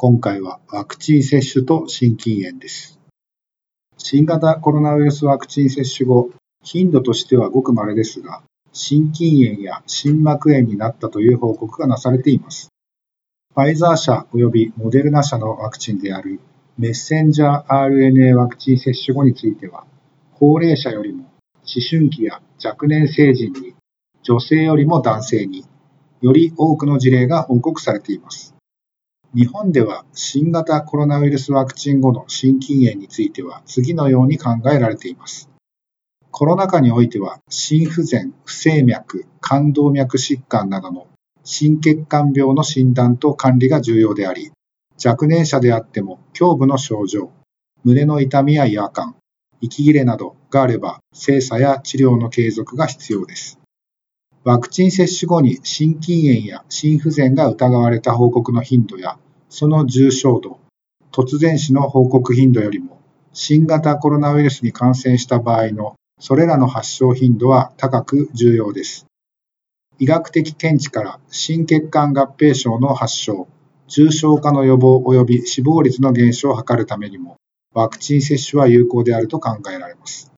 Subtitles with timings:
[0.00, 3.00] 今回はワクチン接種と心筋炎です。
[3.96, 6.30] 新型コロナウイルスワクチン接種後、
[6.62, 12.68] 頻度としてはごく稀ですが、心筋炎や心膜炎になったという報告がなされています。
[13.56, 16.38] ファイザー社及びモデルナ社のワクチンである
[16.78, 19.84] メッセンジャー RNA ワクチン接種後については、
[20.34, 23.74] 高齢者よりも思春期や若年成人に
[24.22, 25.64] 女性よりも男性に
[26.20, 28.54] より多くの事例が報告されています。
[29.34, 35.50] 日本では新型コロナウイルスワクチン後の心筋炎については次のように考えられています。
[36.30, 41.06] コロナ禍においては心不全、不整脈、冠動脈疾患などの
[41.44, 44.50] 心血管病の診断と管理が重要であり、
[45.04, 47.30] 若年者であっても胸部の症状、
[47.84, 49.16] 胸の痛みや違和感、
[49.60, 53.57] 息切れなどがあれば精査や治療の継続が必要です。
[54.48, 59.18] ワクチン接種後に心筋炎や心不全が疑われた報告の頻度や、
[59.50, 60.58] その重症度、
[61.12, 62.98] 突然死の報告頻度よりも、
[63.34, 69.04] 新型コロナウイルスに感染した場合のそれらの発症頻度は高く重要です。
[69.98, 73.48] 医学的見地から心血管合併症の発症、
[73.86, 77.36] 重症化の予防及び死亡率の減少を図るためにも、
[77.74, 80.32] ワクチン接種は有効であると考えられます。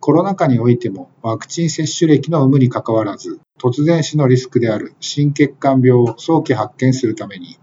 [0.00, 7.58] コロナ禍においてもワクチン接種歴の有無にかかわらず、突然死のリスクである心血管病を早期発見するために、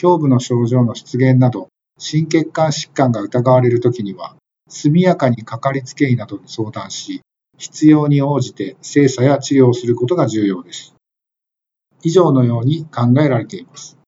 [0.00, 1.66] 胸部の症状の出現など、
[1.98, 4.36] 心血管疾患が疑われるときには、
[4.68, 7.22] 速やかにかかりつけ医などに相談し、
[7.58, 10.94] 必要に応じて精査や治療をすることが重要です。
[12.02, 13.98] 以上のように考えられています。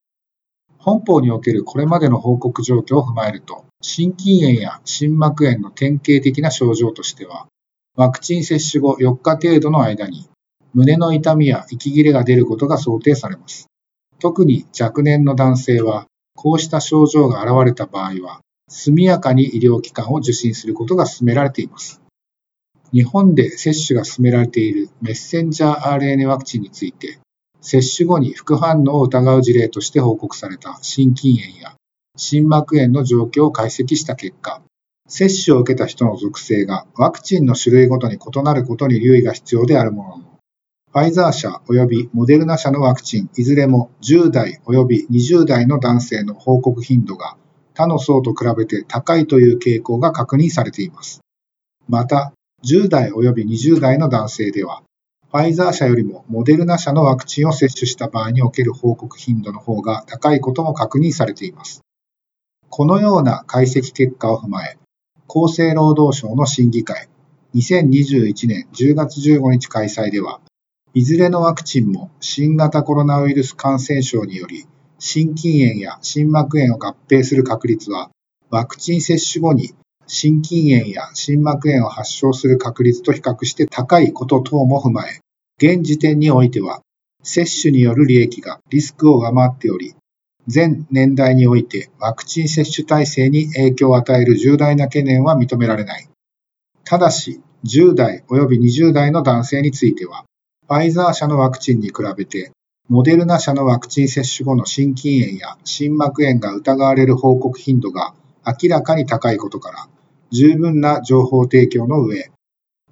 [0.78, 7.48] 本法におけるこれまでの報告状況を踏まえると、心筋炎や心膜炎の典型的な症状としては、
[7.96, 10.28] ワクチン接種後4日程度の間に
[10.74, 13.66] 胸の痛みや息切れが出ることが想定されます。
[14.18, 22.00] 特に若年の男性は、こうした症状が現れた場合は、速やかに医療機関を受診することが勧められています。
[22.92, 27.18] 日本で接種が進められているメッセンジャー RNA ワクチンについて、
[27.60, 31.74] 接種後に副反応を疑う事例として報告された心筋炎や
[32.16, 34.62] 心膜炎の状況を解析した結果、
[35.14, 40.24] 接種を受けた人の属性がワクチンの種類ごとに異なることに留意が必要であるものの、
[40.90, 47.36] ファイザー社及びモデルナ社のワクチンいずれも10代及び20代の男性の報告頻度が
[47.74, 51.20] 他の層と比べて高いという傾向が確認されています。
[51.90, 52.32] また、
[52.64, 54.82] 10代及び20代の男性では、
[55.30, 61.82] ファイザー社よりもモデルナ社のワクチンを接種した場合における報告頻度の方が高いことも確認されています。
[62.70, 64.78] このような解析結果を踏まえ、
[65.34, 67.08] 厚生労働省の審議会、
[67.54, 70.42] 2021年10月15日開催では、
[70.92, 74.66] いずれのワクチンも新型コロナウイルス感染症により、
[74.98, 78.10] 心筋炎や心膜炎を合併する確率は、
[78.50, 79.74] ワクチン接種後に
[80.06, 85.20] 心筋炎や心膜炎を発症する確率と比較して高いこと等も踏まえ、
[85.56, 86.82] 現時点においては、
[87.22, 89.94] 接種による利益がリスクを上回っており、
[90.48, 96.08] 全年代においてワクチン接種体制に影響を与える重大な懸念は認められない。
[96.84, 100.24] ただし、10代及び20代の男性については、
[100.66, 102.50] ファイザー社のワクチンに比べて、
[102.88, 108.14] モデルナ社のワクチン接種後の心筋炎や心膜炎が疑われる報告頻度が
[108.44, 109.88] 明らかに高いことから、
[110.30, 112.30] 十分な情報提供の上、フ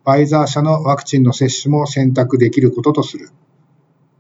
[0.05, 3.31] ァイザー社のワクチンの接種も選択できることとする。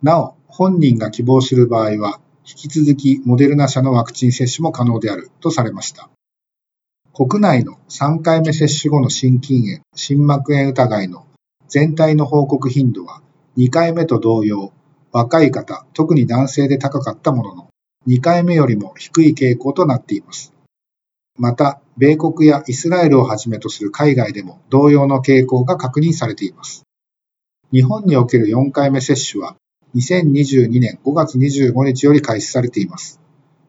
[0.02, 6.08] なお、本人が希望する場合は、引き続きモデルナ社のワクチン接種も可能であるとされました。
[7.12, 11.26] 国内の3回目接種後の心筋炎、心膜炎疑いの
[11.68, 13.22] 全体の報告頻度は
[13.58, 14.72] 2回目と同様、
[15.12, 17.68] 若い方、特に男性で高かったものの、
[18.08, 20.52] 2回目よりも低い傾向となっています。
[21.38, 26.84] また、米国やイスラエルをはじめとする海外でも同様の傾向が確認されています。
[27.72, 29.56] 日本における4回目接種は
[29.94, 33.20] 2022年5月25日より開始されています。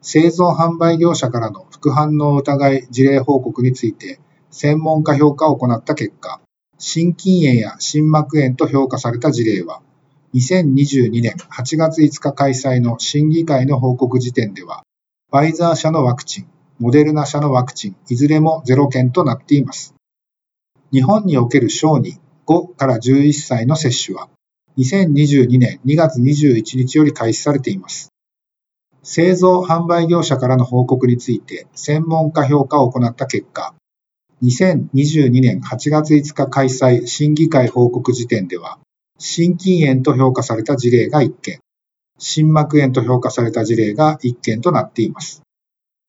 [0.02, 4.20] 製造販売業者からの副反応疑い事例報告について、
[4.52, 6.42] 専門家評価を行った結果、
[6.78, 9.82] 心筋炎や心膜炎と評価された事例は、
[10.34, 14.84] 2022年8月5日開催の審議会の報告時点では、
[15.32, 16.48] ファイザー社のワクチン、
[16.80, 19.94] モデルナ社のワクチン、いずれもゼロ件となっています。
[20.92, 24.30] 日本における小児5から11歳の接種は、
[24.78, 28.12] 2022年2月21日より開始されています。
[29.04, 33.74] 製造販売業者からの報告について専門家評価を行った結果、
[34.44, 38.80] 2022年8月5日開催審議会報告時点では、
[39.20, 41.60] 心筋炎と評価された事例が1件、
[42.18, 45.42] 心膜炎と評価された事例が1件となっています。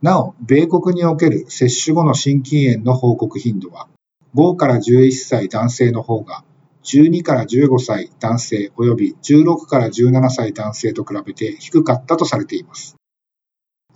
[0.03, 3.89] なお、米国における接種後の心筋炎の報告頻度は、
[4.35, 6.45] 5から11歳男性の方が、
[6.85, 12.97] 12から15歳男性及び16から17歳男性と比べて低かったとされています。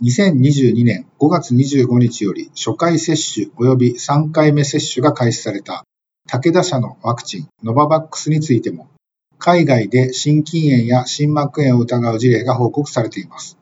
[0.03, 5.85] 2022年5月25日より初回接種及び3回目接種が開始された
[6.29, 8.89] 武田社のワクチンノババックスについても
[9.39, 13.59] 海外で心筋炎や心膜炎を疑う事例が報告されています。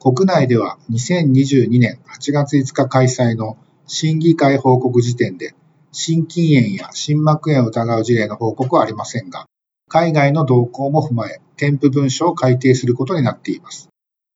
[0.00, 5.54] 国内では2022年8月5日開催の審議会報告時点で
[5.92, 9.46] 心筋炎や心膜炎を疑う事例の報告はありませんが、
[9.88, 13.88] 海外の動向も踏まえ、添付文書を改定することになっています。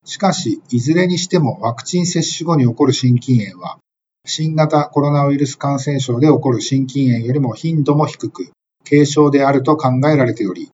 [0.05, 3.79] しかし、いずれにしてもワクチン接種後に起こる心筋炎は、
[4.25, 8.51] 新型コロナウイルス感染症で起こる心筋炎よりも頻度も低く、
[8.89, 10.71] 軽症であると考えられており、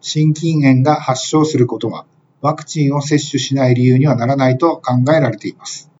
[0.00, 2.06] 心筋炎が発症することは、
[2.40, 5.90] ワクチンを接種しない理由にはならないと考えられています。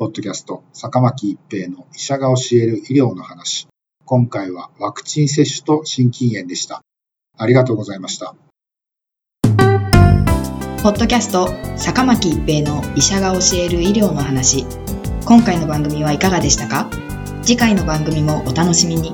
[0.00, 3.68] ポッドキャスト、坂巻一平の医者が教える医療の話。
[4.06, 6.80] 今回はワクチン接種と心筋炎でした。
[7.36, 8.34] ありがとうございました。
[10.82, 14.64] ポッドキャスト、坂巻一平の医者が教える医療の話。
[15.26, 16.88] 今回の番組はいかがでしたか？
[17.42, 19.12] 次回の番組もお楽しみに。